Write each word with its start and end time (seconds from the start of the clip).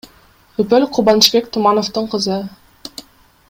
Үпөл— 0.63 0.85
Кубанычбек 0.95 1.51
Тумановдун 1.57 2.11
кызы. 2.17 2.41